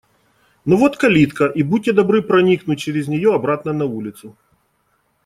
Но 0.65 0.77
вот 0.77 0.97
калитка. 0.97 1.45
И 1.45 1.61
будьте 1.61 1.93
добры 1.93 2.23
проникнуть 2.23 2.79
через 2.79 3.07
нее 3.07 3.35
обратно 3.35 3.71
на 3.71 3.85
улицу. 3.85 4.35